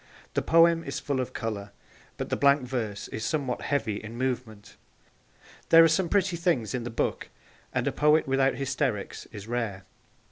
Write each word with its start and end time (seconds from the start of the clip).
The 0.33 0.41
poem 0.41 0.83
is 0.83 0.99
full 0.99 1.19
of 1.19 1.31
colour, 1.31 1.73
but 2.17 2.29
the 2.29 2.35
blank 2.35 2.63
verse 2.63 3.07
is 3.09 3.23
somewhat 3.23 3.61
heavy 3.61 3.97
in 4.03 4.17
movement. 4.17 4.75
There 5.69 5.83
are 5.83 5.87
some 5.87 6.09
pretty 6.09 6.37
things 6.37 6.73
in 6.73 6.83
the 6.85 6.89
book, 6.89 7.29
and 7.71 7.87
a 7.87 7.91
poet 7.91 8.27
without 8.27 8.55
hysterics 8.55 9.27
is 9.31 9.45
rare. 9.47 9.83